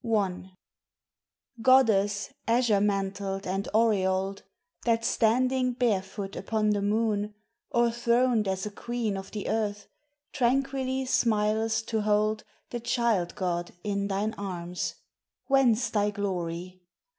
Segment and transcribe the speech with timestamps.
[0.03, 0.57] I.
[1.61, 4.41] Goddess azure mantled and aureoled
[4.83, 7.35] That standing barefoot upon the moon
[7.69, 9.85] Or throned as a Queen of the earth
[10.33, 14.95] Tranquilly smilest to hold The Child god in thine arms,
[15.45, 16.81] Whence thy glory?